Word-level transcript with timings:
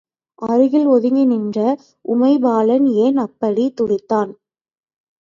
அருகில் 0.41 0.87
ஒதுங்கி 0.87 1.25
நின்ற 1.25 1.59
உமைபாலன் 2.05 2.87
ஏன் 3.03 3.17
அப்படித் 3.17 3.75
துடித்தான்? 3.77 4.31